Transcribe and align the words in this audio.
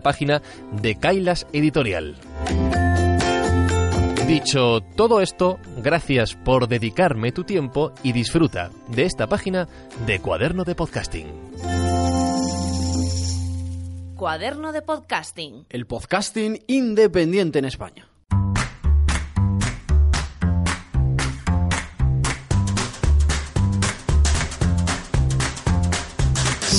página 0.00 0.42
de 0.72 0.96
Kailas 0.96 1.46
Editorial. 1.52 2.16
Dicho 4.28 4.82
todo 4.94 5.22
esto, 5.22 5.58
gracias 5.78 6.34
por 6.34 6.68
dedicarme 6.68 7.32
tu 7.32 7.44
tiempo 7.44 7.92
y 8.02 8.12
disfruta 8.12 8.70
de 8.88 9.04
esta 9.04 9.26
página 9.26 9.68
de 10.06 10.20
Cuaderno 10.20 10.64
de 10.64 10.74
Podcasting. 10.74 11.26
Cuaderno 14.14 14.72
de 14.72 14.82
Podcasting. 14.82 15.64
El 15.70 15.86
podcasting 15.86 16.62
independiente 16.66 17.58
en 17.60 17.64
España. 17.64 18.08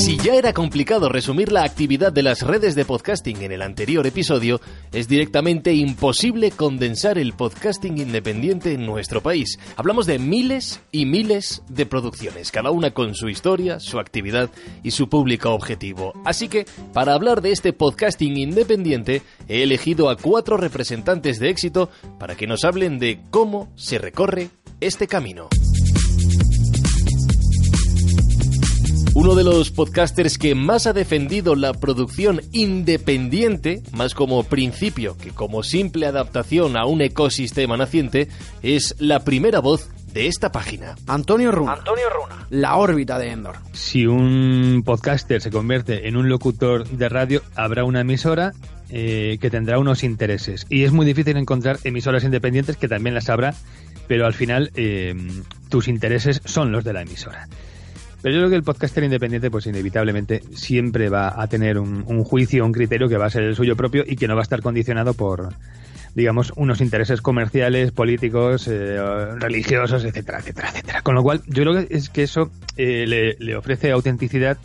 Si 0.09 0.17
ya 0.17 0.33
era 0.33 0.53
complicado 0.53 1.07
resumir 1.07 1.51
la 1.51 1.63
actividad 1.63 2.11
de 2.11 2.23
las 2.23 2.41
redes 2.41 2.73
de 2.73 2.83
podcasting 2.83 3.43
en 3.43 3.51
el 3.51 3.61
anterior 3.61 4.07
episodio, 4.07 4.59
es 4.91 5.07
directamente 5.07 5.75
imposible 5.75 6.49
condensar 6.49 7.19
el 7.19 7.33
podcasting 7.33 7.99
independiente 7.99 8.73
en 8.73 8.87
nuestro 8.87 9.21
país. 9.21 9.59
Hablamos 9.75 10.07
de 10.07 10.17
miles 10.17 10.81
y 10.91 11.05
miles 11.05 11.61
de 11.69 11.85
producciones, 11.85 12.51
cada 12.51 12.71
una 12.71 12.89
con 12.89 13.13
su 13.13 13.29
historia, 13.29 13.79
su 13.79 13.99
actividad 13.99 14.49
y 14.81 14.89
su 14.89 15.09
público 15.09 15.51
objetivo. 15.51 16.13
Así 16.25 16.47
que, 16.47 16.65
para 16.91 17.13
hablar 17.13 17.43
de 17.43 17.51
este 17.51 17.71
podcasting 17.71 18.35
independiente, 18.35 19.21
he 19.47 19.61
elegido 19.61 20.09
a 20.09 20.17
cuatro 20.17 20.57
representantes 20.57 21.37
de 21.39 21.51
éxito 21.51 21.91
para 22.17 22.33
que 22.33 22.47
nos 22.47 22.63
hablen 22.63 22.97
de 22.97 23.19
cómo 23.29 23.71
se 23.75 23.99
recorre 23.99 24.49
este 24.81 25.05
camino. 25.05 25.49
Uno 29.21 29.35
de 29.35 29.43
los 29.43 29.69
podcasters 29.69 30.37
que 30.37 30.55
más 30.55 30.87
ha 30.87 30.93
defendido 30.93 31.53
la 31.53 31.73
producción 31.73 32.39
independiente, 32.53 33.83
más 33.91 34.13
como 34.13 34.45
principio 34.45 35.17
que 35.17 35.31
como 35.31 35.61
simple 35.61 36.05
adaptación 36.05 36.77
a 36.77 36.85
un 36.85 37.01
ecosistema 37.01 37.75
naciente, 37.75 38.29
es 38.63 38.95
la 38.97 39.25
primera 39.25 39.59
voz 39.59 39.89
de 40.13 40.27
esta 40.27 40.53
página. 40.53 40.95
Antonio 41.05 41.51
Runa. 41.51 41.73
Antonio 41.73 42.05
Runa. 42.09 42.47
La 42.49 42.77
órbita 42.77 43.19
de 43.19 43.31
Endor. 43.31 43.57
Si 43.73 44.07
un 44.07 44.83
podcaster 44.85 45.41
se 45.41 45.51
convierte 45.51 46.07
en 46.07 46.15
un 46.15 46.29
locutor 46.29 46.87
de 46.87 47.09
radio, 47.09 47.41
habrá 47.55 47.83
una 47.83 47.99
emisora 47.99 48.53
eh, 48.89 49.37
que 49.41 49.49
tendrá 49.49 49.79
unos 49.79 50.05
intereses. 50.05 50.65
Y 50.69 50.85
es 50.85 50.93
muy 50.93 51.05
difícil 51.05 51.35
encontrar 51.35 51.77
emisoras 51.83 52.23
independientes 52.23 52.77
que 52.77 52.87
también 52.87 53.15
las 53.15 53.27
habrá, 53.27 53.53
pero 54.07 54.25
al 54.25 54.33
final 54.33 54.71
eh, 54.75 55.13
tus 55.67 55.89
intereses 55.89 56.41
son 56.45 56.71
los 56.71 56.85
de 56.85 56.93
la 56.93 57.01
emisora. 57.01 57.49
Pero 58.21 58.35
yo 58.35 58.41
creo 58.41 58.49
que 58.49 58.55
el 58.57 58.63
podcaster 58.63 59.03
independiente, 59.03 59.49
pues 59.49 59.65
inevitablemente 59.67 60.41
siempre 60.53 61.09
va 61.09 61.41
a 61.41 61.47
tener 61.47 61.79
un, 61.79 62.23
juicio, 62.23 62.65
un 62.65 62.73
criterio 62.73 63.07
que 63.07 63.17
va 63.17 63.27
a 63.27 63.29
ser 63.29 63.43
el 63.43 63.55
suyo 63.55 63.75
propio 63.75 64.03
y 64.05 64.17
que 64.17 64.27
no 64.27 64.35
va 64.35 64.41
a 64.41 64.43
estar 64.43 64.61
condicionado 64.61 65.13
por, 65.13 65.53
digamos, 66.15 66.51
unos 66.57 66.81
intereses 66.81 67.21
comerciales, 67.21 67.91
políticos, 67.91 68.67
eh, 68.67 68.97
religiosos, 69.37 70.03
etcétera, 70.03 70.39
etcétera, 70.39 70.69
etcétera. 70.69 71.01
Con 71.01 71.15
lo 71.15 71.23
cual, 71.23 71.41
yo 71.47 71.63
creo 71.63 71.73
que 71.75 71.95
es 71.95 72.09
que 72.09 72.23
eso 72.23 72.51
eh, 72.75 73.05
le, 73.07 73.35
le, 73.39 73.55
ofrece 73.55 73.91
autenticidad 73.91 74.57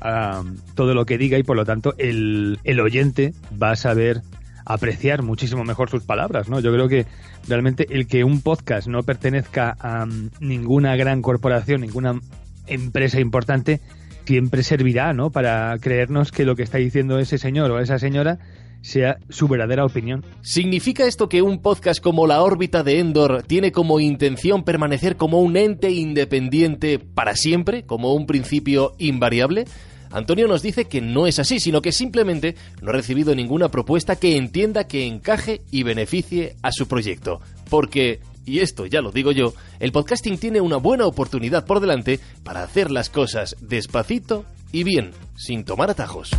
a 0.00 0.44
todo 0.76 0.94
lo 0.94 1.04
que 1.04 1.18
diga 1.18 1.36
y 1.36 1.42
por 1.42 1.56
lo 1.56 1.64
tanto 1.64 1.94
el, 1.98 2.60
el 2.62 2.78
oyente 2.78 3.34
va 3.60 3.72
a 3.72 3.76
saber 3.76 4.22
apreciar 4.64 5.22
muchísimo 5.22 5.64
mejor 5.64 5.90
sus 5.90 6.04
palabras, 6.04 6.48
¿no? 6.48 6.60
Yo 6.60 6.72
creo 6.72 6.88
que 6.88 7.06
realmente 7.48 7.86
el 7.90 8.06
que 8.06 8.22
un 8.22 8.42
podcast 8.42 8.86
no 8.86 9.02
pertenezca 9.02 9.76
a 9.80 10.06
ninguna 10.40 10.94
gran 10.94 11.22
corporación, 11.22 11.80
ninguna 11.80 12.20
empresa 12.68 13.20
importante 13.20 13.80
siempre 14.24 14.62
servirá, 14.62 15.14
¿no? 15.14 15.30
Para 15.30 15.76
creernos 15.78 16.32
que 16.32 16.44
lo 16.44 16.54
que 16.54 16.62
está 16.62 16.78
diciendo 16.78 17.18
ese 17.18 17.38
señor 17.38 17.70
o 17.70 17.80
esa 17.80 17.98
señora 17.98 18.38
sea 18.82 19.18
su 19.28 19.48
verdadera 19.48 19.84
opinión. 19.84 20.24
¿Significa 20.42 21.06
esto 21.06 21.28
que 21.28 21.42
un 21.42 21.60
podcast 21.62 22.02
como 22.02 22.26
La 22.26 22.42
órbita 22.42 22.82
de 22.82 22.98
Endor 22.98 23.42
tiene 23.42 23.72
como 23.72 24.00
intención 24.00 24.64
permanecer 24.64 25.16
como 25.16 25.40
un 25.40 25.56
ente 25.56 25.90
independiente 25.90 26.98
para 26.98 27.34
siempre, 27.36 27.84
como 27.84 28.14
un 28.14 28.26
principio 28.26 28.94
invariable? 28.98 29.64
Antonio 30.10 30.46
nos 30.48 30.62
dice 30.62 30.86
que 30.86 31.00
no 31.00 31.26
es 31.26 31.38
así, 31.38 31.60
sino 31.60 31.82
que 31.82 31.92
simplemente 31.92 32.54
no 32.80 32.90
ha 32.90 32.94
recibido 32.94 33.34
ninguna 33.34 33.70
propuesta 33.70 34.16
que 34.16 34.36
entienda 34.36 34.86
que 34.86 35.06
encaje 35.06 35.62
y 35.70 35.82
beneficie 35.82 36.56
a 36.62 36.72
su 36.72 36.88
proyecto. 36.88 37.40
Porque 37.68 38.20
y 38.48 38.60
esto 38.60 38.86
ya 38.86 39.00
lo 39.00 39.12
digo 39.12 39.30
yo, 39.30 39.52
el 39.78 39.92
podcasting 39.92 40.38
tiene 40.38 40.60
una 40.60 40.78
buena 40.78 41.06
oportunidad 41.06 41.66
por 41.66 41.80
delante 41.80 42.18
para 42.42 42.62
hacer 42.62 42.90
las 42.90 43.10
cosas 43.10 43.56
despacito 43.60 44.44
y 44.72 44.84
bien, 44.84 45.12
sin 45.36 45.64
tomar 45.64 45.90
atajos. 45.90 46.30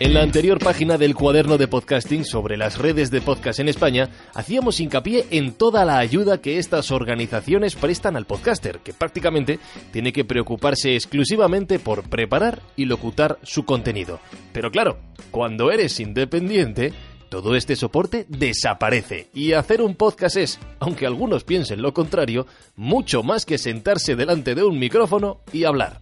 En 0.00 0.14
la 0.14 0.22
anterior 0.22 0.58
página 0.58 0.96
del 0.96 1.14
cuaderno 1.14 1.58
de 1.58 1.68
podcasting 1.68 2.24
sobre 2.24 2.56
las 2.56 2.78
redes 2.78 3.10
de 3.10 3.20
podcast 3.20 3.60
en 3.60 3.68
España, 3.68 4.08
hacíamos 4.32 4.80
hincapié 4.80 5.26
en 5.30 5.52
toda 5.52 5.84
la 5.84 5.98
ayuda 5.98 6.40
que 6.40 6.56
estas 6.58 6.90
organizaciones 6.90 7.76
prestan 7.76 8.16
al 8.16 8.24
podcaster, 8.24 8.78
que 8.78 8.94
prácticamente 8.94 9.58
tiene 9.92 10.14
que 10.14 10.24
preocuparse 10.24 10.94
exclusivamente 10.94 11.78
por 11.78 12.08
preparar 12.08 12.62
y 12.76 12.86
locutar 12.86 13.38
su 13.42 13.66
contenido. 13.66 14.20
Pero 14.54 14.70
claro, 14.70 15.00
cuando 15.30 15.70
eres 15.70 16.00
independiente, 16.00 16.94
todo 17.28 17.54
este 17.54 17.76
soporte 17.76 18.24
desaparece 18.26 19.28
y 19.34 19.52
hacer 19.52 19.82
un 19.82 19.96
podcast 19.96 20.36
es, 20.36 20.58
aunque 20.78 21.04
algunos 21.04 21.44
piensen 21.44 21.82
lo 21.82 21.92
contrario, 21.92 22.46
mucho 22.74 23.22
más 23.22 23.44
que 23.44 23.58
sentarse 23.58 24.16
delante 24.16 24.54
de 24.54 24.64
un 24.64 24.78
micrófono 24.78 25.42
y 25.52 25.64
hablar. 25.64 26.00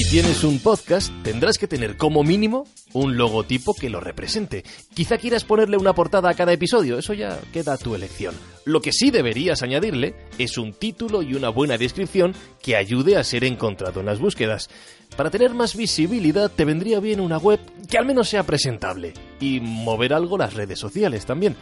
Tienes 0.00 0.42
un 0.42 0.58
podcast, 0.58 1.12
tendrás 1.22 1.58
que 1.58 1.68
tener 1.68 1.98
como 1.98 2.22
mínimo 2.22 2.66
un 2.94 3.18
logotipo 3.18 3.74
que 3.74 3.90
lo 3.90 4.00
represente. 4.00 4.64
Quizá 4.94 5.18
quieras 5.18 5.44
ponerle 5.44 5.76
una 5.76 5.92
portada 5.92 6.30
a 6.30 6.34
cada 6.34 6.52
episodio, 6.52 6.98
eso 6.98 7.12
ya 7.12 7.38
queda 7.52 7.74
a 7.74 7.78
tu 7.78 7.94
elección. 7.94 8.34
Lo 8.64 8.80
que 8.80 8.92
sí 8.92 9.10
deberías 9.10 9.62
añadirle 9.62 10.14
es 10.38 10.56
un 10.56 10.72
título 10.72 11.22
y 11.22 11.34
una 11.34 11.50
buena 11.50 11.76
descripción 11.76 12.34
que 12.62 12.76
ayude 12.76 13.16
a 13.16 13.24
ser 13.24 13.44
encontrado 13.44 14.00
en 14.00 14.06
las 14.06 14.18
búsquedas. 14.18 14.70
Para 15.16 15.30
tener 15.30 15.52
más 15.52 15.76
visibilidad 15.76 16.50
te 16.50 16.64
vendría 16.64 16.98
bien 16.98 17.20
una 17.20 17.36
web 17.36 17.60
que 17.90 17.98
al 17.98 18.06
menos 18.06 18.30
sea 18.30 18.44
presentable 18.44 19.12
y 19.40 19.60
mover 19.60 20.14
algo 20.14 20.38
las 20.38 20.54
redes 20.54 20.78
sociales 20.78 21.26
también. 21.26 21.54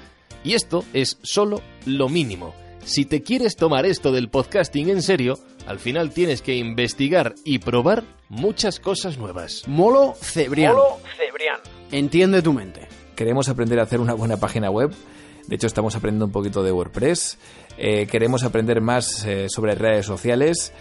Y 0.45 0.55
esto 0.55 0.85
es 0.93 1.19
solo 1.23 1.63
lo 1.85 2.09
mínimo. 2.09 2.55
Si 2.85 3.05
te 3.05 3.23
quieres 3.23 3.57
tomar 3.57 3.87
esto 3.87 4.13
del 4.13 4.29
podcasting 4.29 4.89
en 4.89 5.03
serio, 5.03 5.39
al 5.67 5.79
final 5.79 6.11
tienes 6.11 6.43
que 6.43 6.57
investigar 6.57 7.35
y 7.45 7.59
probar 7.59 8.05
muchas 8.29 8.81
cosas 8.81 9.19
nuevas. 9.19 9.65
Molo 9.67 10.15
Cebrián. 10.21 10.75
Entiende 11.91 12.43
tu 12.43 12.53
mente. 12.53 12.89
Queremos 13.17 13.49
aprender 13.49 13.81
a 13.81 13.85
hacer 13.85 14.01
una 14.01 14.15
buena 14.15 14.37
página 14.39 14.71
web. 14.71 14.93
De 15.47 15.57
hecho, 15.57 15.67
estamos 15.67 15.97
aprendiendo 15.97 16.27
un 16.27 16.33
poquito 16.33 16.63
de 16.63 16.73
WordPress. 16.73 17.39
Eh, 17.77 18.07
queremos 18.07 18.45
aprender 18.45 18.81
más 18.81 19.25
eh, 19.27 19.49
sobre 19.49 19.75
redes 19.75 20.07
sociales. 20.07 20.73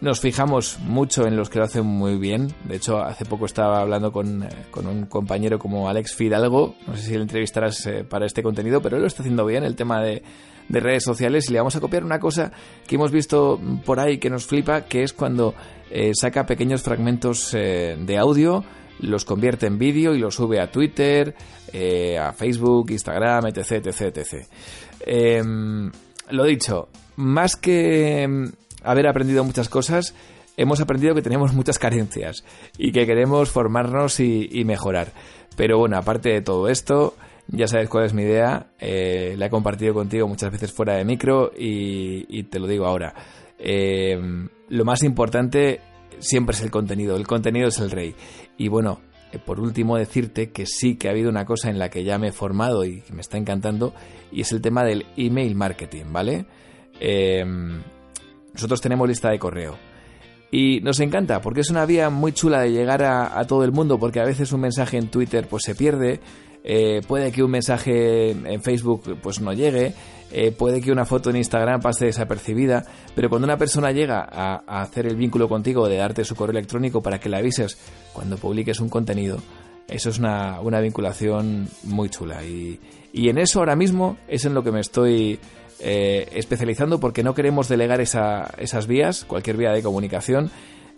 Nos 0.00 0.20
fijamos 0.20 0.78
mucho 0.80 1.26
en 1.26 1.36
los 1.36 1.48
que 1.48 1.58
lo 1.58 1.64
hacen 1.64 1.86
muy 1.86 2.18
bien. 2.18 2.52
De 2.64 2.76
hecho, 2.76 2.98
hace 2.98 3.24
poco 3.24 3.46
estaba 3.46 3.80
hablando 3.80 4.12
con, 4.12 4.42
eh, 4.42 4.48
con 4.70 4.86
un 4.86 5.06
compañero 5.06 5.58
como 5.58 5.88
Alex 5.88 6.14
Fidalgo. 6.14 6.74
No 6.86 6.96
sé 6.96 7.02
si 7.02 7.14
le 7.14 7.22
entrevistarás 7.22 7.86
eh, 7.86 8.04
para 8.04 8.26
este 8.26 8.42
contenido, 8.42 8.82
pero 8.82 8.96
él 8.96 9.02
lo 9.02 9.08
está 9.08 9.22
haciendo 9.22 9.46
bien, 9.46 9.64
el 9.64 9.76
tema 9.76 10.02
de, 10.02 10.22
de 10.68 10.80
redes 10.80 11.04
sociales. 11.04 11.48
Y 11.48 11.52
le 11.52 11.58
vamos 11.58 11.76
a 11.76 11.80
copiar 11.80 12.04
una 12.04 12.18
cosa 12.18 12.52
que 12.86 12.96
hemos 12.96 13.10
visto 13.10 13.60
por 13.84 14.00
ahí 14.00 14.18
que 14.18 14.30
nos 14.30 14.46
flipa, 14.46 14.82
que 14.82 15.02
es 15.02 15.12
cuando 15.12 15.54
eh, 15.90 16.12
saca 16.14 16.46
pequeños 16.46 16.82
fragmentos 16.82 17.54
eh, 17.54 17.96
de 17.98 18.18
audio, 18.18 18.64
los 19.00 19.24
convierte 19.24 19.66
en 19.66 19.78
vídeo 19.78 20.14
y 20.14 20.18
los 20.18 20.34
sube 20.34 20.60
a 20.60 20.70
Twitter, 20.70 21.34
eh, 21.72 22.18
a 22.18 22.32
Facebook, 22.32 22.90
Instagram, 22.90 23.46
etc. 23.46 23.86
etc, 23.86 24.00
etc. 24.16 24.46
Em, 25.00 25.90
lo 26.30 26.44
dicho, 26.44 26.88
más 27.16 27.56
que 27.56 28.22
em, 28.22 28.52
haber 28.82 29.06
aprendido 29.06 29.44
muchas 29.44 29.68
cosas, 29.68 30.14
hemos 30.56 30.80
aprendido 30.80 31.14
que 31.14 31.22
tenemos 31.22 31.52
muchas 31.52 31.78
carencias 31.78 32.44
y 32.78 32.92
que 32.92 33.06
queremos 33.06 33.50
formarnos 33.50 34.20
y, 34.20 34.48
y 34.50 34.64
mejorar. 34.64 35.12
Pero 35.56 35.78
bueno, 35.78 35.96
aparte 35.96 36.30
de 36.30 36.42
todo 36.42 36.68
esto, 36.68 37.14
ya 37.48 37.66
sabes 37.66 37.88
cuál 37.88 38.04
es 38.04 38.14
mi 38.14 38.22
idea, 38.22 38.68
eh, 38.78 39.34
la 39.36 39.46
he 39.46 39.50
compartido 39.50 39.94
contigo 39.94 40.26
muchas 40.26 40.50
veces 40.50 40.72
fuera 40.72 40.94
de 40.94 41.04
micro 41.04 41.52
y, 41.56 42.42
te 42.44 42.58
lo 42.58 42.66
digo 42.66 42.86
ahora. 42.86 43.14
Eh, 43.58 44.18
lo 44.68 44.84
más 44.84 45.02
importante 45.02 45.80
siempre 46.18 46.56
es 46.56 46.62
el 46.62 46.70
contenido, 46.70 47.16
el 47.16 47.26
contenido 47.26 47.68
es 47.68 47.78
el 47.78 47.90
rey. 47.90 48.14
Y 48.56 48.68
bueno, 48.68 49.00
eh, 49.32 49.38
por 49.38 49.60
último 49.60 49.96
decirte 49.96 50.50
que 50.50 50.64
sí 50.66 50.96
que 50.96 51.08
ha 51.08 51.10
habido 51.10 51.28
una 51.28 51.44
cosa 51.44 51.68
en 51.68 51.78
la 51.78 51.90
que 51.90 52.02
ya 52.02 52.18
me 52.18 52.28
he 52.28 52.32
formado 52.32 52.84
y 52.84 53.02
que 53.02 53.12
me 53.12 53.20
está 53.20 53.36
encantando 53.36 53.94
y 54.32 54.40
es 54.40 54.52
el 54.52 54.62
tema 54.62 54.82
del 54.84 55.06
email 55.16 55.54
marketing, 55.54 56.04
¿vale? 56.12 56.46
Nosotros 58.54 58.80
tenemos 58.80 59.06
lista 59.06 59.30
de 59.30 59.38
correo. 59.38 59.76
Y 60.50 60.80
nos 60.82 61.00
encanta, 61.00 61.40
porque 61.40 61.62
es 61.62 61.70
una 61.70 61.84
vía 61.84 62.10
muy 62.10 62.32
chula 62.32 62.60
de 62.60 62.70
llegar 62.70 63.02
a, 63.02 63.38
a 63.38 63.44
todo 63.44 63.64
el 63.64 63.72
mundo, 63.72 63.98
porque 63.98 64.20
a 64.20 64.24
veces 64.24 64.52
un 64.52 64.60
mensaje 64.60 64.96
en 64.96 65.08
Twitter 65.08 65.48
pues 65.48 65.64
se 65.64 65.74
pierde, 65.74 66.20
eh, 66.64 67.02
puede 67.06 67.30
que 67.30 67.42
un 67.42 67.50
mensaje 67.50 68.30
en 68.30 68.62
Facebook 68.62 69.18
pues 69.22 69.40
no 69.40 69.52
llegue, 69.52 69.94
eh, 70.32 70.50
puede 70.50 70.80
que 70.80 70.90
una 70.90 71.04
foto 71.04 71.30
en 71.30 71.36
Instagram 71.36 71.80
pase 71.80 72.06
desapercibida, 72.06 72.84
pero 73.14 73.28
cuando 73.28 73.44
una 73.44 73.58
persona 73.58 73.92
llega 73.92 74.26
a, 74.28 74.82
hacer 74.82 75.06
el 75.06 75.14
vínculo 75.14 75.48
contigo, 75.48 75.88
de 75.88 75.96
darte 75.96 76.24
su 76.24 76.34
correo 76.34 76.58
electrónico 76.58 77.02
para 77.02 77.20
que 77.20 77.28
le 77.28 77.36
avises 77.36 77.78
cuando 78.12 78.36
publiques 78.36 78.80
un 78.80 78.88
contenido, 78.88 79.38
eso 79.86 80.08
es 80.08 80.18
una, 80.18 80.60
una 80.60 80.80
vinculación 80.80 81.68
muy 81.84 82.08
chula. 82.08 82.42
Y, 82.42 82.80
y 83.12 83.28
en 83.28 83.38
eso 83.38 83.60
ahora 83.60 83.76
mismo 83.76 84.16
es 84.26 84.44
en 84.44 84.54
lo 84.54 84.64
que 84.64 84.72
me 84.72 84.80
estoy 84.80 85.38
eh, 85.78 86.28
especializando 86.32 86.98
porque 86.98 87.22
no 87.22 87.34
queremos 87.34 87.68
delegar 87.68 88.00
esa, 88.00 88.50
esas 88.58 88.86
vías, 88.86 89.24
cualquier 89.24 89.56
vía 89.56 89.70
de 89.70 89.82
comunicación, 89.82 90.50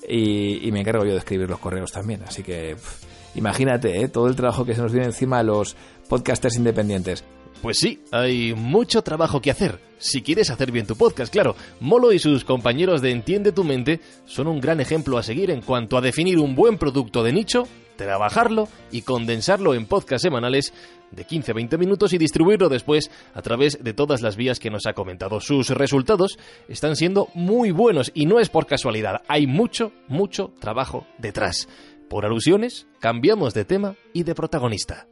y, 0.09 0.71
me 0.73 0.81
encargo 0.81 1.05
yo 1.05 1.13
de 1.13 1.19
escribir 1.19 1.49
los 1.49 1.59
correos 1.59 1.93
también. 1.93 2.23
Así 2.27 2.43
que 2.43 2.77
imagínate 3.35 4.01
¿eh? 4.01 4.09
todo 4.09 4.29
el 4.29 4.37
trabajo 4.37 4.65
que 4.65 4.75
se 4.75 4.83
nos 4.83 4.93
viene 4.93 5.07
encima 5.07 5.39
a 5.39 5.43
los 5.43 5.77
podcasters 6.09 6.57
independientes. 6.57 7.25
Pues 7.63 7.79
sí, 7.79 8.01
hay 8.13 8.55
mucho 8.55 9.03
trabajo 9.03 9.41
que 9.41 9.51
hacer. 9.51 9.81
Si 9.99 10.23
quieres 10.23 10.51
hacer 10.51 10.71
bien 10.71 10.87
tu 10.87 10.95
podcast, 10.95 11.33
claro, 11.33 11.57
Molo 11.81 12.13
y 12.13 12.19
sus 12.19 12.45
compañeros 12.45 13.01
de 13.01 13.11
Entiende 13.11 13.51
tu 13.51 13.65
mente 13.65 14.01
son 14.27 14.47
un 14.47 14.61
gran 14.61 14.81
ejemplo 14.81 15.17
a 15.17 15.23
seguir 15.23 15.51
en 15.51 15.63
cuanto 15.63 15.97
a 15.97 16.03
definir 16.03 16.39
un 16.39 16.55
buen 16.55 16.77
producto 16.77 17.23
de 17.23 17.33
nicho, 17.33 17.67
trabajarlo 17.97 18.69
y 18.91 19.03
condensarlo 19.03 19.75
en 19.75 19.87
podcasts 19.87 20.23
semanales 20.23 20.73
de 21.11 21.27
15-20 21.27 21.79
minutos 21.79 22.13
y 22.13 22.19
distribuirlo 22.19 22.69
después 22.69 23.11
a 23.35 23.43
través 23.43 23.83
de 23.83 23.95
todas 23.95 24.23
las 24.23 24.37
vías 24.37 24.59
que 24.59 24.71
nos 24.71 24.87
ha 24.87 24.93
comentado. 24.93 25.41
Sus 25.41 25.71
resultados 25.71 26.39
están 26.69 26.97
siendo 26.97 27.29
muy 27.35 27.71
buenos 27.71 28.11
y 28.15 28.27
no 28.27 28.41
es 28.41 28.49
por 28.49 28.67
casualidad, 28.67 29.23
hay 29.29 29.47
mucho, 29.47 29.93
mucho 30.09 30.53
trabajo 30.61 31.07
detrás. 31.19 31.69
Por 32.09 32.25
alusiones, 32.25 32.87
cambiamos 33.01 33.53
de 33.55 33.65
tema 33.65 33.97
y 34.13 34.23
de 34.23 34.35
protagonista. 34.35 35.09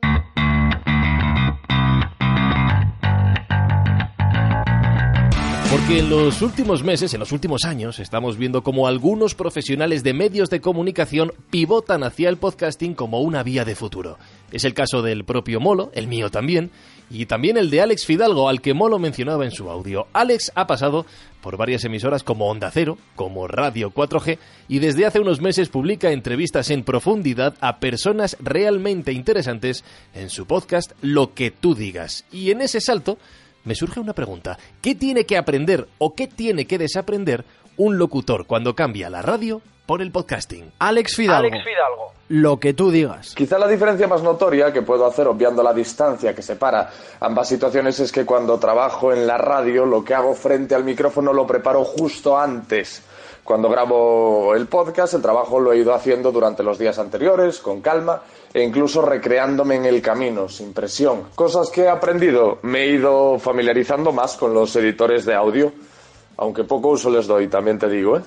Porque 5.74 5.98
en 5.98 6.08
los 6.08 6.40
últimos 6.40 6.84
meses, 6.84 7.14
en 7.14 7.18
los 7.18 7.32
últimos 7.32 7.64
años, 7.64 7.98
estamos 7.98 8.36
viendo 8.36 8.62
como 8.62 8.86
algunos 8.86 9.34
profesionales 9.34 10.04
de 10.04 10.14
medios 10.14 10.48
de 10.48 10.60
comunicación 10.60 11.32
pivotan 11.50 12.04
hacia 12.04 12.28
el 12.28 12.36
podcasting 12.36 12.94
como 12.94 13.22
una 13.22 13.42
vía 13.42 13.64
de 13.64 13.74
futuro. 13.74 14.16
Es 14.52 14.62
el 14.62 14.72
caso 14.72 15.02
del 15.02 15.24
propio 15.24 15.58
Molo, 15.58 15.90
el 15.92 16.06
mío 16.06 16.30
también, 16.30 16.70
y 17.10 17.26
también 17.26 17.56
el 17.56 17.70
de 17.70 17.80
Alex 17.80 18.06
Fidalgo, 18.06 18.48
al 18.48 18.60
que 18.60 18.72
Molo 18.72 19.00
mencionaba 19.00 19.44
en 19.44 19.50
su 19.50 19.68
audio. 19.68 20.06
Alex 20.12 20.52
ha 20.54 20.68
pasado 20.68 21.06
por 21.40 21.56
varias 21.56 21.84
emisoras 21.84 22.22
como 22.22 22.46
Onda 22.48 22.70
Cero, 22.70 22.96
como 23.16 23.48
Radio 23.48 23.90
4G, 23.90 24.38
y 24.68 24.78
desde 24.78 25.06
hace 25.06 25.18
unos 25.18 25.40
meses 25.40 25.70
publica 25.70 26.12
entrevistas 26.12 26.70
en 26.70 26.84
profundidad 26.84 27.56
a 27.60 27.80
personas 27.80 28.36
realmente 28.38 29.12
interesantes 29.12 29.82
en 30.14 30.30
su 30.30 30.46
podcast 30.46 30.92
Lo 31.02 31.34
que 31.34 31.50
tú 31.50 31.74
digas. 31.74 32.26
Y 32.30 32.52
en 32.52 32.60
ese 32.60 32.80
salto 32.80 33.18
me 33.64 33.74
surge 33.74 34.00
una 34.00 34.12
pregunta. 34.12 34.58
¿Qué 34.80 34.94
tiene 34.94 35.24
que 35.24 35.36
aprender 35.36 35.88
o 35.98 36.14
qué 36.14 36.26
tiene 36.26 36.66
que 36.66 36.78
desaprender 36.78 37.44
un 37.76 37.98
locutor 37.98 38.46
cuando 38.46 38.74
cambia 38.74 39.10
la 39.10 39.22
radio 39.22 39.60
por 39.86 40.02
el 40.02 40.12
podcasting? 40.12 40.72
Alex 40.78 41.16
Fidalgo. 41.16 41.50
Lo 42.28 42.58
que 42.58 42.72
tú 42.72 42.90
digas. 42.90 43.34
Quizá 43.34 43.58
la 43.58 43.68
diferencia 43.68 44.08
más 44.08 44.22
notoria 44.22 44.72
que 44.72 44.80
puedo 44.80 45.04
hacer 45.06 45.26
obviando 45.26 45.62
la 45.62 45.74
distancia 45.74 46.34
que 46.34 46.40
separa 46.40 46.90
ambas 47.20 47.48
situaciones 47.48 48.00
es 48.00 48.12
que 48.12 48.24
cuando 48.24 48.58
trabajo 48.58 49.12
en 49.12 49.26
la 49.26 49.36
radio 49.36 49.84
lo 49.84 50.02
que 50.02 50.14
hago 50.14 50.34
frente 50.34 50.74
al 50.74 50.84
micrófono 50.84 51.32
lo 51.32 51.46
preparo 51.46 51.84
justo 51.84 52.38
antes. 52.38 53.02
Cuando 53.44 53.68
grabo 53.68 54.54
el 54.54 54.66
podcast, 54.68 55.12
el 55.12 55.20
trabajo 55.20 55.60
lo 55.60 55.72
he 55.72 55.78
ido 55.78 55.92
haciendo 55.92 56.32
durante 56.32 56.62
los 56.62 56.78
días 56.78 56.98
anteriores, 56.98 57.58
con 57.58 57.82
calma, 57.82 58.22
e 58.54 58.62
incluso 58.62 59.02
recreándome 59.02 59.74
en 59.74 59.84
el 59.84 60.00
camino, 60.00 60.48
sin 60.48 60.72
presión. 60.72 61.24
Cosas 61.34 61.68
que 61.68 61.82
he 61.82 61.88
aprendido, 61.90 62.58
me 62.62 62.84
he 62.84 62.86
ido 62.92 63.38
familiarizando 63.38 64.12
más 64.12 64.38
con 64.38 64.54
los 64.54 64.74
editores 64.76 65.26
de 65.26 65.34
audio, 65.34 65.72
aunque 66.38 66.64
poco 66.64 66.88
uso 66.88 67.10
les 67.10 67.26
doy, 67.26 67.48
también 67.48 67.78
te 67.78 67.88
digo, 67.88 68.16
¿eh? 68.16 68.22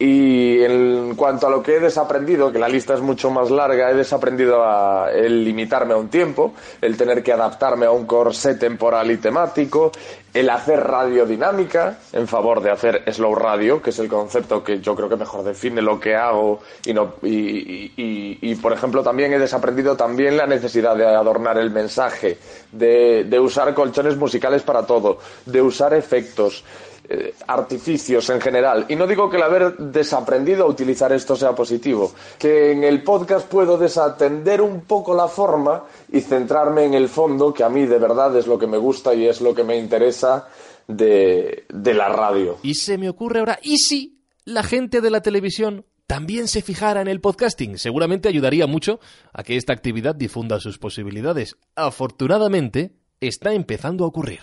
Y 0.00 0.62
en 0.62 1.16
cuanto 1.16 1.48
a 1.48 1.50
lo 1.50 1.60
que 1.60 1.74
he 1.76 1.80
desaprendido, 1.80 2.52
que 2.52 2.60
la 2.60 2.68
lista 2.68 2.94
es 2.94 3.00
mucho 3.00 3.30
más 3.30 3.50
larga, 3.50 3.90
he 3.90 3.94
desaprendido 3.94 4.62
a 4.62 5.10
el 5.10 5.44
limitarme 5.44 5.94
a 5.94 5.96
un 5.96 6.08
tiempo, 6.08 6.54
el 6.80 6.96
tener 6.96 7.20
que 7.20 7.32
adaptarme 7.32 7.86
a 7.86 7.90
un 7.90 8.06
corsé 8.06 8.54
temporal 8.54 9.10
y 9.10 9.16
temático, 9.16 9.90
el 10.32 10.50
hacer 10.50 10.78
radiodinámica 10.78 11.98
en 12.12 12.28
favor 12.28 12.62
de 12.62 12.70
hacer 12.70 13.02
slow 13.12 13.34
radio, 13.34 13.82
que 13.82 13.90
es 13.90 13.98
el 13.98 14.08
concepto 14.08 14.62
que 14.62 14.78
yo 14.78 14.94
creo 14.94 15.08
que 15.08 15.16
mejor 15.16 15.42
define 15.42 15.82
lo 15.82 15.98
que 15.98 16.14
hago 16.14 16.60
y, 16.84 16.92
no, 16.92 17.14
y, 17.22 17.28
y, 17.28 17.92
y, 17.96 18.38
y 18.40 18.54
por 18.54 18.72
ejemplo 18.72 19.02
también 19.02 19.32
he 19.32 19.38
desaprendido 19.38 19.96
también 19.96 20.36
la 20.36 20.46
necesidad 20.46 20.94
de 20.96 21.06
adornar 21.06 21.58
el 21.58 21.70
mensaje, 21.70 22.38
de, 22.70 23.24
de 23.24 23.40
usar 23.40 23.74
colchones 23.74 24.16
musicales 24.16 24.62
para 24.62 24.86
todo, 24.86 25.18
de 25.46 25.60
usar 25.60 25.92
efectos, 25.94 26.62
eh, 27.10 27.34
artificios 27.46 28.28
en 28.28 28.38
general. 28.38 28.84
Y 28.88 28.94
no 28.94 29.06
digo 29.06 29.30
que 29.30 29.38
el 29.38 29.42
haber 29.42 29.76
desaprendido 29.78 30.64
a 30.64 30.68
utilizar 30.68 31.10
esto 31.12 31.36
sea 31.36 31.54
positivo, 31.54 32.12
que 32.38 32.72
en 32.72 32.84
el 32.84 33.02
podcast 33.02 33.48
puedo 33.48 33.78
desatender 33.78 34.60
un 34.60 34.82
poco 34.82 35.14
la 35.14 35.26
forma 35.26 35.84
y 36.12 36.20
centrarme 36.20 36.84
en 36.84 36.92
el 36.92 37.08
fondo, 37.08 37.54
que 37.54 37.64
a 37.64 37.70
mí 37.70 37.86
de 37.86 37.98
verdad 37.98 38.36
es 38.36 38.46
lo 38.46 38.58
que 38.58 38.66
me 38.66 38.76
gusta 38.76 39.14
y 39.14 39.26
es 39.26 39.40
lo 39.40 39.54
que 39.54 39.64
me 39.64 39.78
interesa 39.78 40.48
de, 40.86 41.64
de 41.68 41.94
la 41.94 42.10
radio. 42.10 42.58
Y 42.62 42.74
se 42.74 42.98
me 42.98 43.08
ocurre 43.08 43.38
ahora, 43.38 43.58
¿y 43.62 43.78
si 43.78 44.20
la 44.44 44.62
gente 44.62 45.00
de 45.00 45.10
la 45.10 45.22
televisión 45.22 45.86
también 46.06 46.46
se 46.46 46.60
fijara 46.60 47.00
en 47.00 47.08
el 47.08 47.22
podcasting? 47.22 47.78
Seguramente 47.78 48.28
ayudaría 48.28 48.66
mucho 48.66 49.00
a 49.32 49.42
que 49.42 49.56
esta 49.56 49.72
actividad 49.72 50.14
difunda 50.14 50.60
sus 50.60 50.78
posibilidades. 50.78 51.56
Afortunadamente, 51.74 52.92
está 53.20 53.54
empezando 53.54 54.04
a 54.04 54.08
ocurrir. 54.08 54.40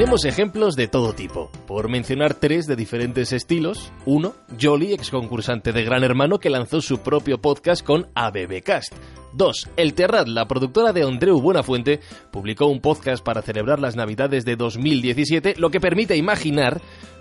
Tenemos 0.00 0.24
ejemplos 0.24 0.76
de 0.76 0.88
todo 0.88 1.12
tipo. 1.12 1.50
Por 1.66 1.90
mencionar 1.90 2.32
tres 2.32 2.66
de 2.66 2.74
diferentes 2.74 3.34
estilos. 3.34 3.92
Uno, 4.06 4.32
Jolly, 4.58 4.94
ex 4.94 5.10
concursante 5.10 5.72
de 5.72 5.84
Gran 5.84 6.04
Hermano, 6.04 6.38
que 6.38 6.48
lanzó 6.48 6.80
su 6.80 7.00
propio 7.00 7.38
podcast 7.42 7.84
con 7.84 8.08
ABBcast. 8.14 8.94
2. 9.34 9.68
El 9.76 9.92
Terrat, 9.92 10.26
la 10.26 10.48
productora 10.48 10.94
de 10.94 11.02
Andreu 11.02 11.38
Buenafuente, 11.42 12.00
publicó 12.30 12.64
un 12.64 12.80
podcast 12.80 13.22
para 13.22 13.42
celebrar 13.42 13.78
las 13.78 13.94
Navidades 13.94 14.46
de 14.46 14.56
2017, 14.56 15.56
lo 15.58 15.68
que 15.68 15.80
permite 15.80 16.16
imaginar 16.16 16.80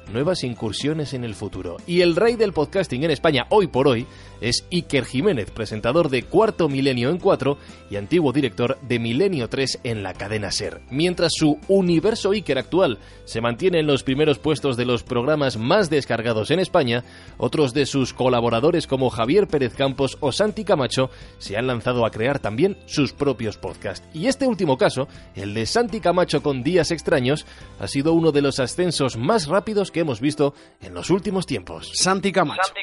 nuevas 0.09 0.43
incursiones 0.43 1.13
en 1.13 1.23
el 1.23 1.35
futuro. 1.35 1.77
Y 1.87 2.01
el 2.01 2.15
rey 2.15 2.35
del 2.35 2.53
podcasting 2.53 3.03
en 3.03 3.11
España 3.11 3.45
hoy 3.49 3.67
por 3.67 3.87
hoy 3.87 4.05
es 4.41 4.65
Iker 4.71 5.05
Jiménez, 5.05 5.51
presentador 5.51 6.09
de 6.09 6.23
Cuarto 6.23 6.69
Milenio 6.69 7.09
en 7.09 7.17
4 7.17 7.57
y 7.89 7.95
antiguo 7.95 8.31
director 8.31 8.77
de 8.81 8.99
Milenio 8.99 9.49
3 9.49 9.79
en 9.83 10.03
la 10.03 10.13
cadena 10.13 10.51
Ser. 10.51 10.81
Mientras 10.89 11.33
su 11.35 11.59
universo 11.67 12.31
Iker 12.31 12.57
actual 12.57 12.99
se 13.25 13.41
mantiene 13.41 13.79
en 13.79 13.87
los 13.87 14.03
primeros 14.03 14.39
puestos 14.39 14.77
de 14.77 14.85
los 14.85 15.03
programas 15.03 15.57
más 15.57 15.89
descargados 15.89 16.51
en 16.51 16.59
España, 16.59 17.03
otros 17.37 17.73
de 17.73 17.85
sus 17.85 18.13
colaboradores 18.13 18.87
como 18.87 19.09
Javier 19.09 19.47
Pérez 19.47 19.73
Campos 19.75 20.17
o 20.19 20.31
Santi 20.31 20.63
Camacho 20.63 21.09
se 21.37 21.57
han 21.57 21.67
lanzado 21.67 22.05
a 22.05 22.11
crear 22.11 22.39
también 22.39 22.77
sus 22.85 23.13
propios 23.13 23.57
podcasts. 23.57 24.07
Y 24.13 24.27
este 24.27 24.47
último 24.47 24.77
caso, 24.77 25.07
el 25.35 25.53
de 25.53 25.65
Santi 25.65 25.99
Camacho 25.99 26.41
con 26.41 26.63
Días 26.63 26.91
Extraños, 26.91 27.45
ha 27.79 27.87
sido 27.87 28.13
uno 28.13 28.31
de 28.31 28.41
los 28.41 28.59
ascensos 28.59 29.17
más 29.17 29.47
rápidos 29.47 29.91
que 29.91 29.98
hemos 29.99 30.21
visto 30.21 30.53
en 30.81 30.93
los 30.93 31.09
últimos 31.09 31.45
tiempos. 31.45 31.91
Santi 31.93 32.31
Camacho. 32.31 32.73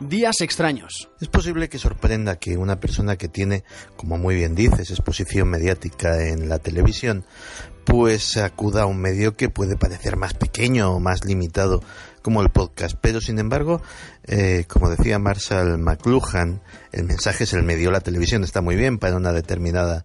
Días 0.00 0.40
Extraños. 0.40 1.08
Es 1.20 1.28
posible 1.28 1.68
que 1.68 1.78
sorprenda 1.78 2.36
que 2.36 2.56
una 2.56 2.80
persona 2.80 3.16
que 3.16 3.28
tiene, 3.28 3.64
como 3.96 4.18
muy 4.18 4.34
bien 4.34 4.54
dices, 4.54 4.90
exposición 4.90 5.48
mediática 5.48 6.26
en 6.26 6.48
la 6.48 6.58
televisión, 6.58 7.24
pues 7.84 8.36
acuda 8.36 8.82
a 8.82 8.86
un 8.86 8.98
medio 8.98 9.36
que 9.36 9.48
puede 9.48 9.76
parecer 9.76 10.16
más 10.16 10.34
pequeño 10.34 10.92
o 10.92 11.00
más 11.00 11.24
limitado 11.24 11.82
como 12.22 12.42
el 12.42 12.50
podcast. 12.50 12.96
Pero 13.00 13.20
sin 13.20 13.38
embargo, 13.38 13.82
eh, 14.24 14.64
como 14.66 14.88
decía 14.88 15.18
Marshall 15.18 15.78
McLuhan, 15.78 16.62
el 16.92 17.04
mensaje 17.04 17.44
es 17.44 17.52
el 17.52 17.62
medio. 17.62 17.90
La 17.90 18.00
televisión 18.00 18.44
está 18.44 18.62
muy 18.62 18.76
bien 18.76 18.98
para 18.98 19.16
una 19.16 19.32
determinada 19.32 20.04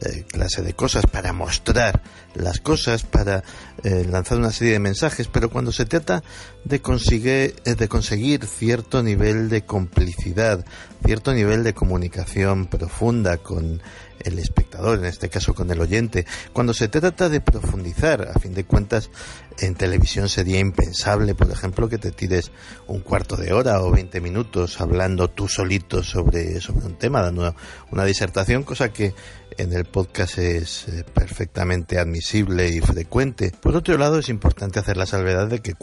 eh, 0.00 0.24
clase 0.30 0.62
de 0.62 0.74
cosas, 0.74 1.06
para 1.06 1.32
mostrar 1.32 2.02
las 2.34 2.60
cosas, 2.60 3.04
para 3.04 3.42
eh, 3.82 4.06
lanzar 4.08 4.38
una 4.38 4.50
serie 4.50 4.74
de 4.74 4.78
mensajes, 4.78 5.28
pero 5.28 5.50
cuando 5.50 5.72
se 5.72 5.86
trata 5.86 6.22
de 6.64 6.80
conseguir, 6.80 7.56
eh, 7.64 7.74
de 7.74 7.88
conseguir 7.88 8.44
cierto 8.46 9.02
nivel 9.02 9.48
de 9.48 9.64
complicidad, 9.64 10.64
cierto 11.04 11.32
nivel 11.32 11.64
de 11.64 11.74
comunicación 11.74 12.66
profunda 12.66 13.38
con 13.38 13.80
el 14.20 14.38
espectador, 14.38 14.98
en 14.98 15.06
este 15.06 15.28
caso 15.28 15.54
con 15.54 15.70
el 15.70 15.80
oyente, 15.80 16.26
cuando 16.52 16.74
se 16.74 16.88
trata 16.88 17.28
de 17.28 17.40
profundizar, 17.40 18.28
a 18.34 18.38
fin 18.38 18.54
de 18.54 18.64
cuentas, 18.64 19.10
en 19.58 19.74
televisión 19.74 20.28
sería 20.28 20.58
impensable, 20.58 21.34
por 21.34 21.50
ejemplo, 21.50 21.88
que 21.88 21.98
te 21.98 22.10
tires 22.10 22.52
un 22.86 23.00
cuarto 23.00 23.36
de 23.36 23.52
hora 23.52 23.80
o 23.82 23.90
20 23.90 24.20
minutos 24.20 24.80
hablando 24.80 25.28
tú 25.28 25.48
solito 25.48 26.02
sobre, 26.02 26.60
sobre 26.60 26.86
un 26.86 26.98
tema, 26.98 27.22
dando 27.22 27.54
una 27.90 28.04
disertación, 28.04 28.64
cosa 28.64 28.92
que 28.92 29.14
en 29.58 29.72
el 29.72 29.84
podcast 29.84 30.38
es 30.38 30.88
eh, 30.88 31.04
perfectamente 31.14 31.98
admisible 31.98 32.68
y 32.68 32.80
frecuente. 32.80 33.52
Por 33.60 33.76
otro 33.76 33.96
lado, 33.96 34.18
es 34.18 34.28
importante 34.28 34.78
hacer 34.78 34.96
la 34.96 35.06
salvedad 35.06 35.46
de 35.48 35.60
que 35.60 35.74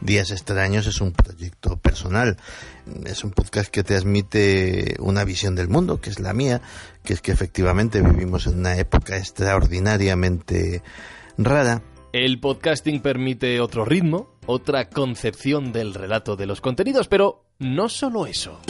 Días 0.00 0.30
Extraños 0.30 0.86
es 0.86 1.00
un 1.00 1.12
proyecto 1.12 1.76
personal. 1.76 2.36
Es 3.06 3.24
un 3.24 3.30
podcast 3.30 3.70
que 3.70 3.82
transmite 3.82 4.96
una 4.98 5.24
visión 5.24 5.54
del 5.54 5.68
mundo, 5.68 6.00
que 6.00 6.10
es 6.10 6.20
la 6.20 6.32
mía, 6.34 6.60
que 7.02 7.14
es 7.14 7.20
que 7.20 7.32
efectivamente 7.32 8.02
vivimos 8.02 8.46
en 8.46 8.58
una 8.58 8.76
época 8.76 9.16
extraordinariamente 9.16 10.82
rara. 11.38 11.82
El 12.12 12.38
podcasting 12.40 13.00
permite 13.00 13.60
otro 13.60 13.84
ritmo, 13.84 14.30
otra 14.46 14.88
concepción 14.88 15.72
del 15.72 15.94
relato 15.94 16.36
de 16.36 16.46
los 16.46 16.60
contenidos, 16.60 17.08
pero 17.08 17.44
no 17.58 17.88
solo 17.88 18.26
eso. 18.26 18.60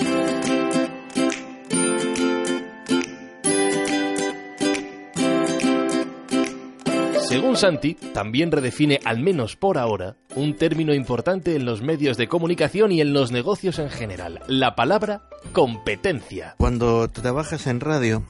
Según 7.34 7.56
Santi, 7.56 7.94
también 7.94 8.52
redefine, 8.52 9.00
al 9.04 9.18
menos 9.18 9.56
por 9.56 9.76
ahora, 9.76 10.14
un 10.36 10.54
término 10.54 10.94
importante 10.94 11.56
en 11.56 11.64
los 11.64 11.82
medios 11.82 12.16
de 12.16 12.28
comunicación 12.28 12.92
y 12.92 13.00
en 13.00 13.12
los 13.12 13.32
negocios 13.32 13.80
en 13.80 13.90
general, 13.90 14.38
la 14.46 14.76
palabra 14.76 15.22
competencia. 15.52 16.54
Cuando 16.58 17.08
trabajas 17.08 17.66
en 17.66 17.80
radio, 17.80 18.22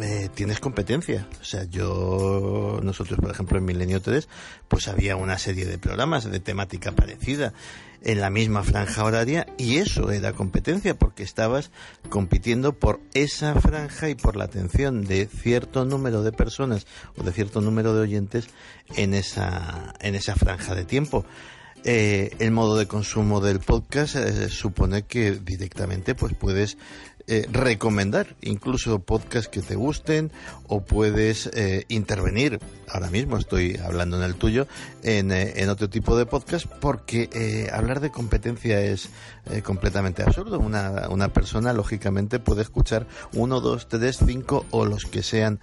eh, 0.00 0.28
tienes 0.34 0.60
competencia. 0.60 1.26
O 1.40 1.44
sea, 1.44 1.64
yo, 1.64 2.78
nosotros, 2.82 3.18
por 3.18 3.30
ejemplo, 3.30 3.58
en 3.58 3.64
Milenio 3.64 4.00
3, 4.00 4.28
pues 4.68 4.86
había 4.86 5.16
una 5.16 5.36
serie 5.36 5.66
de 5.66 5.78
programas 5.78 6.30
de 6.30 6.38
temática 6.38 6.92
parecida 6.92 7.52
en 8.02 8.20
la 8.20 8.30
misma 8.30 8.62
franja 8.62 9.04
horaria 9.04 9.46
y 9.58 9.76
eso 9.76 10.10
era 10.10 10.32
competencia 10.32 10.94
porque 10.94 11.22
estabas 11.22 11.70
compitiendo 12.08 12.72
por 12.72 13.00
esa 13.14 13.60
franja 13.60 14.08
y 14.08 14.14
por 14.14 14.36
la 14.36 14.44
atención 14.44 15.04
de 15.04 15.26
cierto 15.26 15.84
número 15.84 16.22
de 16.22 16.32
personas 16.32 16.86
o 17.18 17.22
de 17.22 17.32
cierto 17.32 17.60
número 17.60 17.92
de 17.92 18.00
oyentes 18.00 18.46
en 18.96 19.12
esa, 19.12 19.94
en 20.00 20.14
esa 20.14 20.36
franja 20.36 20.74
de 20.74 20.84
tiempo. 20.84 21.24
Eh, 21.82 22.36
el 22.38 22.50
modo 22.50 22.76
de 22.76 22.86
consumo 22.86 23.40
del 23.40 23.58
podcast 23.58 24.14
eh, 24.16 24.50
supone 24.50 25.04
que 25.04 25.32
directamente 25.32 26.14
pues 26.14 26.34
puedes 26.34 26.76
eh, 27.32 27.46
recomendar 27.52 28.34
incluso 28.40 28.98
podcasts 28.98 29.48
que 29.48 29.62
te 29.62 29.76
gusten 29.76 30.32
o 30.66 30.80
puedes 30.80 31.46
eh, 31.54 31.84
intervenir, 31.86 32.58
ahora 32.88 33.08
mismo 33.08 33.36
estoy 33.36 33.76
hablando 33.76 34.16
en 34.16 34.24
el 34.24 34.34
tuyo, 34.34 34.66
en, 35.04 35.30
eh, 35.30 35.62
en 35.62 35.68
otro 35.68 35.88
tipo 35.88 36.18
de 36.18 36.26
podcast 36.26 36.66
porque 36.66 37.70
hablar 37.72 38.00
de 38.00 38.10
competencia 38.10 38.80
es 38.80 39.10
completamente 39.62 40.24
absurdo. 40.24 40.58
Una, 40.58 41.08
una 41.08 41.28
persona 41.28 41.72
lógicamente 41.72 42.40
puede 42.40 42.62
escuchar 42.62 43.06
uno, 43.32 43.60
dos, 43.60 43.88
tres, 43.88 44.18
cinco 44.26 44.66
o 44.72 44.84
los 44.84 45.04
que 45.04 45.22
sean 45.22 45.60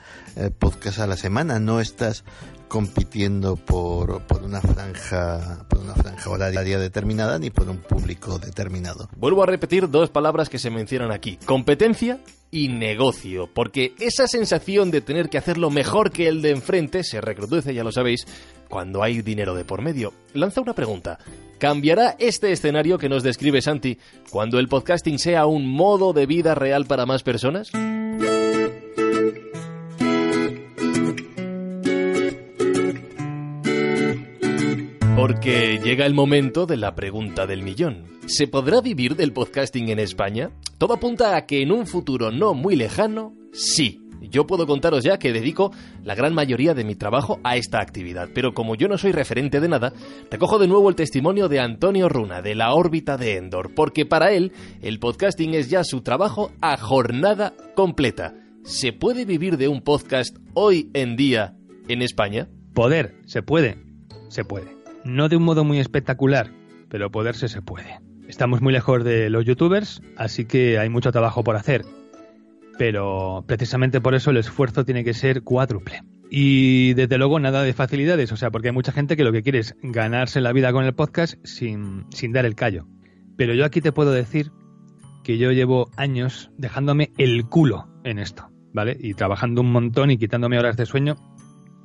podcasts 0.60 1.02
a 1.02 1.08
la 1.08 1.18
semana. 1.18 1.60
No 1.60 1.82
estás 1.82 2.24
compitiendo 2.68 3.56
por, 3.56 4.22
por, 4.24 4.44
una 4.44 4.62
franja 4.62 5.66
por 5.70 5.80
una 5.80 5.94
franja 5.96 6.30
horaria 6.30 6.78
determinada 6.80 7.40
ni 7.40 7.50
por 7.50 7.70
un 7.70 7.78
público 7.78 8.40
determinado. 8.40 9.10
Vuelvo 9.16 9.44
a 9.44 9.46
repetir 9.46 9.90
dos 9.90 10.10
palabras 10.10 10.50
que 10.50 10.60
se 10.60 10.70
mencionan 10.70 11.12
aquí, 11.12 11.38
competencia 11.46 12.20
y 12.52 12.70
negocio, 12.70 13.50
porque 13.54 13.94
esa 14.00 14.28
sensación 14.28 14.92
de 14.92 15.02
tener 15.02 15.30
que 15.30 15.38
hacerlo 15.38 15.70
mejor 15.70 16.12
que 16.12 16.28
el 16.28 16.42
de 16.42 16.52
enfrente 16.52 17.04
se 17.04 17.22
reproduce, 17.22 17.74
ya 17.74 17.84
lo 17.84 17.92
sabéis, 17.92 18.26
cuando 18.70 19.04
hay 19.04 19.22
dinero 19.22 19.54
de 19.54 19.66
por 19.66 19.82
medio. 19.82 20.14
Lanza 20.34 20.62
una 20.62 20.74
pregunta. 20.74 21.20
¿Cambiará 21.58 22.16
este 22.20 22.52
escenario 22.52 22.98
que 22.98 23.10
nos 23.10 23.24
describe 23.24 23.62
Santi 23.62 23.98
cuando 24.30 24.60
el 24.60 24.68
podcasting 24.68 25.20
sea 25.20 25.46
un 25.46 25.68
modo 25.68 26.14
de 26.14 26.26
vida 26.26 26.54
real 26.56 26.86
para 26.86 27.06
más 27.06 27.24
personas? 27.24 27.72
Porque 35.28 35.78
llega 35.84 36.06
el 36.06 36.14
momento 36.14 36.66
de 36.66 36.78
la 36.78 36.96
pregunta 36.96 37.46
del 37.46 37.62
millón. 37.62 38.06
¿Se 38.28 38.48
podrá 38.48 38.80
vivir 38.80 39.18
del 39.18 39.34
podcasting 39.34 39.90
en 39.90 40.00
España? 40.00 40.52
Todo 40.78 40.94
apunta 40.94 41.36
a 41.36 41.46
que 41.46 41.62
en 41.62 41.74
un 41.74 41.86
futuro 41.86 42.32
no 42.32 42.54
muy 42.54 42.78
lejano, 42.78 43.36
sí. 43.52 44.00
Yo 44.22 44.48
puedo 44.48 44.66
contaros 44.66 45.04
ya 45.04 45.20
que 45.20 45.34
dedico 45.34 45.74
la 46.06 46.16
gran 46.16 46.34
mayoría 46.34 46.74
de 46.74 46.86
mi 46.86 46.96
trabajo 46.96 47.42
a 47.44 47.58
esta 47.58 47.82
actividad, 47.82 48.30
pero 48.34 48.54
como 48.54 48.76
yo 48.76 48.88
no 48.88 48.98
soy 48.98 49.12
referente 49.12 49.60
de 49.60 49.68
nada, 49.68 49.92
recojo 50.32 50.60
de 50.60 50.70
nuevo 50.70 50.88
el 50.88 50.96
testimonio 50.96 51.50
de 51.50 51.60
Antonio 51.60 52.08
Runa, 52.08 52.42
de 52.42 52.56
la 52.56 52.74
órbita 52.74 53.18
de 53.18 53.36
Endor, 53.36 53.76
porque 53.76 54.06
para 54.06 54.32
él 54.32 54.54
el 54.82 54.98
podcasting 54.98 55.56
es 55.56 55.70
ya 55.70 55.84
su 55.84 56.04
trabajo 56.04 56.54
a 56.62 56.78
jornada 56.78 57.54
completa. 57.76 58.34
¿Se 58.64 58.94
puede 58.94 59.26
vivir 59.26 59.58
de 59.58 59.68
un 59.68 59.82
podcast 59.82 60.38
hoy 60.54 60.90
en 60.94 61.18
día 61.18 61.58
en 61.90 62.02
España? 62.02 62.48
Poder, 62.74 63.18
se 63.26 63.42
puede, 63.42 63.78
se 64.30 64.46
puede. 64.46 64.77
No 65.04 65.30
de 65.30 65.38
un 65.38 65.44
modo 65.44 65.64
muy 65.64 65.80
espectacular, 65.80 66.52
pero 66.90 67.12
poderse 67.12 67.48
se 67.48 67.62
puede. 67.62 68.00
Estamos 68.28 68.62
muy 68.62 68.74
lejos 68.74 69.04
de 69.04 69.30
los 69.30 69.46
youtubers, 69.46 70.02
así 70.18 70.46
que 70.46 70.80
hay 70.80 70.90
mucho 70.90 71.12
trabajo 71.12 71.44
por 71.44 71.56
hacer. 71.56 71.86
Pero 72.78 73.44
precisamente 73.48 74.02
por 74.02 74.16
eso 74.16 74.32
el 74.32 74.38
esfuerzo 74.38 74.86
tiene 74.86 75.04
que 75.04 75.14
ser 75.14 75.44
cuádruple. 75.44 76.02
Y 76.30 76.94
desde 76.94 77.18
luego 77.18 77.40
nada 77.40 77.64
de 77.64 77.74
facilidades, 77.74 78.32
o 78.32 78.38
sea, 78.38 78.52
porque 78.52 78.68
hay 78.68 78.74
mucha 78.74 78.92
gente 78.92 79.16
que 79.16 79.24
lo 79.24 79.32
que 79.32 79.44
quiere 79.44 79.60
es 79.60 79.76
ganarse 79.82 80.42
la 80.42 80.52
vida 80.52 80.74
con 80.74 80.84
el 80.84 80.94
podcast 80.94 81.36
sin, 81.46 82.06
sin 82.12 82.34
dar 82.34 82.46
el 82.46 82.56
callo. 82.56 82.86
Pero 83.38 83.54
yo 83.54 83.64
aquí 83.64 83.80
te 83.80 83.94
puedo 83.94 84.12
decir 84.12 84.52
que 85.24 85.38
yo 85.38 85.52
llevo 85.52 85.90
años 85.96 86.52
dejándome 86.58 87.12
el 87.18 87.46
culo 87.46 87.88
en 88.04 88.20
esto, 88.20 88.50
¿vale? 88.74 88.98
Y 89.00 89.14
trabajando 89.14 89.62
un 89.62 89.72
montón 89.72 90.12
y 90.12 90.18
quitándome 90.18 90.60
horas 90.60 90.76
de 90.76 90.86
sueño 90.86 91.16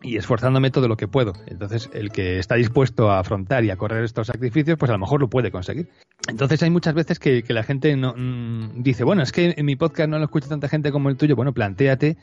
y 0.02 0.16
esforzándome 0.16 0.70
todo 0.70 0.88
lo 0.88 0.96
que 0.96 1.08
puedo. 1.08 1.32
Entonces, 1.46 1.88
el 1.92 2.10
que 2.10 2.38
está 2.38 2.56
dispuesto 2.56 3.10
a 3.10 3.20
afrontar 3.20 3.64
y 3.64 3.70
a 3.70 3.76
correr 3.76 4.04
estos 4.04 4.26
sacrificios, 4.26 4.76
pues 4.78 4.90
a 4.90 4.94
lo 4.94 4.98
mejor 4.98 5.20
lo 5.20 5.28
puede 5.28 5.50
conseguir. 5.50 5.88
Entonces, 6.28 6.62
hay 6.62 6.70
muchas 6.70 6.94
veces 6.94 7.18
que, 7.18 7.44
la 7.48 7.62
gente 7.62 7.96
no, 7.96 8.14
mm, 8.16 8.82
dice, 8.82 9.04
bueno, 9.04 9.22
es 9.22 9.32
que 9.32 9.54
en 9.56 9.66
mi 9.66 9.76
podcast 9.76 10.08
no 10.08 10.18
lo 10.18 10.24
escucha 10.24 10.48
tanta 10.48 10.68
gente 10.68 10.90
como 10.92 11.08
el 11.08 11.16
tuyo. 11.16 11.36
Bueno, 11.36 11.52
planteate 11.52 12.16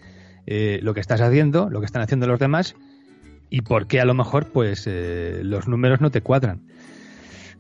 eh, 0.45 0.79
lo 0.81 0.93
que 0.93 1.00
estás 1.00 1.21
haciendo, 1.21 1.69
lo 1.69 1.79
que 1.79 1.86
están 1.86 2.01
haciendo 2.01 2.27
los 2.27 2.39
demás, 2.39 2.75
y 3.50 3.62
por 3.62 3.88
qué 3.88 4.00
a 4.00 4.05
lo 4.05 4.13
mejor 4.13 4.45
pues 4.48 4.86
eh, 4.88 5.41
los 5.43 5.67
números 5.67 6.01
no 6.01 6.12
te 6.12 6.21
cuadran. 6.21 6.62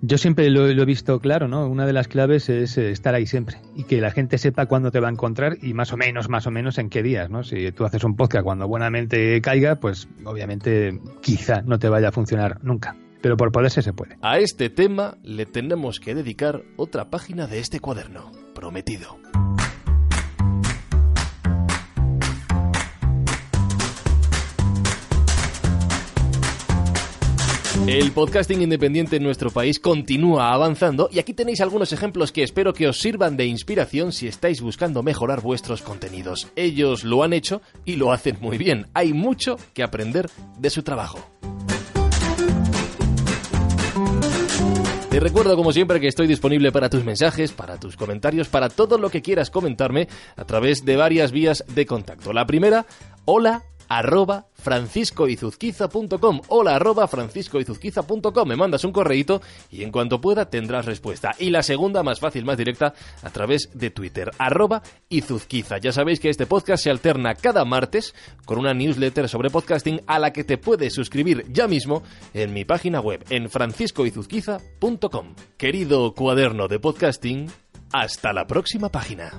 Yo 0.01 0.17
siempre 0.17 0.49
lo, 0.49 0.67
he 0.67 0.85
visto 0.85 1.19
claro, 1.19 1.47
¿no? 1.47 1.67
Una 1.67 1.85
de 1.85 1.91
las 1.91 2.07
claves 2.07 2.47
es 2.49 2.77
eh, 2.77 2.91
estar 2.91 3.15
ahí 3.15 3.25
siempre 3.25 3.57
y 3.75 3.83
que 3.83 3.99
la 3.99 4.11
gente 4.11 4.37
sepa 4.37 4.65
cuándo 4.65 4.91
te 4.91 4.99
va 5.01 5.09
a 5.09 5.11
encontrar 5.11 5.57
y 5.61 5.73
más 5.73 5.91
o 5.91 5.97
menos, 5.97 6.29
más 6.29 6.47
o 6.47 6.51
menos 6.51 6.77
en 6.77 6.89
qué 6.89 7.03
días, 7.03 7.29
¿no? 7.29 7.43
Si 7.43 7.71
tú 7.73 7.83
haces 7.83 8.03
un 8.05 8.15
podcast 8.15 8.45
cuando 8.45 8.67
buenamente 8.67 9.41
caiga, 9.41 9.75
pues 9.75 10.07
obviamente 10.23 10.99
quizá 11.21 11.61
no 11.63 11.79
te 11.79 11.89
vaya 11.89 12.09
a 12.09 12.11
funcionar 12.13 12.63
nunca. 12.63 12.95
Pero 13.21 13.35
por 13.35 13.51
poderse 13.51 13.81
se 13.81 13.91
puede. 13.91 14.17
A 14.21 14.39
este 14.39 14.69
tema 14.69 15.17
le 15.23 15.45
tenemos 15.45 15.99
que 15.99 16.15
dedicar 16.15 16.63
otra 16.77 17.09
página 17.09 17.47
de 17.47 17.59
este 17.59 17.81
cuaderno, 17.81 18.31
prometido. 18.55 19.17
El 27.87 28.11
podcasting 28.11 28.61
independiente 28.61 29.15
en 29.15 29.23
nuestro 29.23 29.49
país 29.49 29.79
continúa 29.79 30.53
avanzando 30.53 31.09
y 31.11 31.19
aquí 31.19 31.33
tenéis 31.33 31.61
algunos 31.61 31.91
ejemplos 31.91 32.31
que 32.31 32.43
espero 32.43 32.73
que 32.73 32.87
os 32.87 32.99
sirvan 32.99 33.35
de 33.35 33.45
inspiración 33.45 34.11
si 34.11 34.27
estáis 34.27 34.61
buscando 34.61 35.01
mejorar 35.01 35.41
vuestros 35.41 35.81
contenidos. 35.81 36.47
Ellos 36.55 37.03
lo 37.03 37.23
han 37.23 37.33
hecho 37.33 37.61
y 37.85 37.95
lo 37.95 38.11
hacen 38.11 38.37
muy 38.41 38.57
bien. 38.57 38.87
Hay 38.93 39.13
mucho 39.13 39.57
que 39.73 39.83
aprender 39.83 40.29
de 40.59 40.69
su 40.69 40.83
trabajo. 40.83 41.19
Te 45.09 45.19
recuerdo 45.19 45.55
como 45.55 45.73
siempre 45.73 45.99
que 45.99 46.07
estoy 46.07 46.27
disponible 46.27 46.71
para 46.71 46.89
tus 46.89 47.03
mensajes, 47.03 47.51
para 47.51 47.79
tus 47.79 47.97
comentarios, 47.97 48.47
para 48.47 48.69
todo 48.69 48.99
lo 48.99 49.09
que 49.09 49.23
quieras 49.23 49.49
comentarme 49.49 50.07
a 50.35 50.45
través 50.45 50.85
de 50.85 50.95
varias 50.97 51.31
vías 51.31 51.65
de 51.73 51.87
contacto. 51.87 52.31
La 52.31 52.45
primera, 52.45 52.85
hola 53.25 53.63
arroba 53.89 54.45
franciscoizuzquiza.com. 54.53 56.41
Hola 56.47 56.75
arroba 56.75 57.07
franciscoizuzquiza.com. 57.07 58.47
Me 58.47 58.55
mandas 58.55 58.83
un 58.85 58.91
correíto 58.91 59.41
y 59.71 59.83
en 59.83 59.91
cuanto 59.91 60.21
pueda 60.21 60.49
tendrás 60.49 60.85
respuesta. 60.85 61.35
Y 61.39 61.49
la 61.49 61.63
segunda, 61.63 62.03
más 62.03 62.19
fácil, 62.19 62.45
más 62.45 62.57
directa, 62.57 62.93
a 63.23 63.29
través 63.31 63.69
de 63.73 63.89
Twitter, 63.89 64.31
arroba 64.37 64.81
izuzquiza. 65.09 65.79
Ya 65.79 65.91
sabéis 65.91 66.19
que 66.19 66.29
este 66.29 66.45
podcast 66.45 66.83
se 66.83 66.91
alterna 66.91 67.35
cada 67.35 67.65
martes 67.65 68.15
con 68.45 68.59
una 68.59 68.73
newsletter 68.73 69.27
sobre 69.27 69.49
podcasting 69.49 70.01
a 70.07 70.19
la 70.19 70.31
que 70.31 70.43
te 70.43 70.57
puedes 70.57 70.93
suscribir 70.93 71.45
ya 71.51 71.67
mismo 71.67 72.03
en 72.33 72.53
mi 72.53 72.63
página 72.65 73.01
web, 73.01 73.25
en 73.29 73.49
franciscoizuzquiza.com. 73.49 75.35
Querido 75.57 76.13
cuaderno 76.13 76.67
de 76.67 76.79
podcasting, 76.79 77.47
hasta 77.91 78.33
la 78.33 78.45
próxima 78.45 78.89
página. 78.89 79.31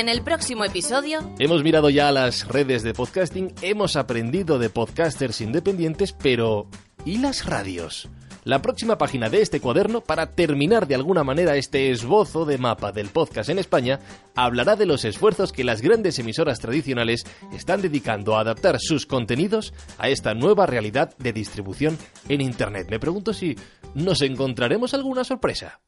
En 0.00 0.08
el 0.08 0.22
próximo 0.22 0.64
episodio... 0.64 1.20
Hemos 1.38 1.62
mirado 1.62 1.90
ya 1.90 2.10
las 2.10 2.48
redes 2.48 2.82
de 2.82 2.94
podcasting, 2.94 3.54
hemos 3.60 3.96
aprendido 3.96 4.58
de 4.58 4.70
podcasters 4.70 5.42
independientes, 5.42 6.14
pero 6.14 6.68
¿y 7.04 7.18
las 7.18 7.44
radios? 7.44 8.08
La 8.44 8.62
próxima 8.62 8.96
página 8.96 9.28
de 9.28 9.42
este 9.42 9.60
cuaderno, 9.60 10.00
para 10.00 10.34
terminar 10.34 10.86
de 10.86 10.94
alguna 10.94 11.22
manera 11.22 11.56
este 11.56 11.90
esbozo 11.90 12.46
de 12.46 12.56
mapa 12.56 12.92
del 12.92 13.08
podcast 13.08 13.50
en 13.50 13.58
España, 13.58 14.00
hablará 14.34 14.74
de 14.74 14.86
los 14.86 15.04
esfuerzos 15.04 15.52
que 15.52 15.64
las 15.64 15.82
grandes 15.82 16.18
emisoras 16.18 16.60
tradicionales 16.60 17.24
están 17.52 17.82
dedicando 17.82 18.36
a 18.36 18.40
adaptar 18.40 18.78
sus 18.80 19.04
contenidos 19.04 19.74
a 19.98 20.08
esta 20.08 20.32
nueva 20.32 20.64
realidad 20.64 21.14
de 21.18 21.34
distribución 21.34 21.98
en 22.30 22.40
Internet. 22.40 22.86
Me 22.88 23.00
pregunto 23.00 23.34
si 23.34 23.54
nos 23.94 24.22
encontraremos 24.22 24.94
alguna 24.94 25.24
sorpresa. 25.24 25.82